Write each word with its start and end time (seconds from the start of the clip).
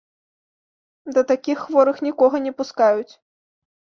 Да 1.17 1.21
такіх 1.33 1.57
хворых 1.65 2.01
нікога 2.07 2.37
не 2.45 2.53
пускаюць. 2.61 3.13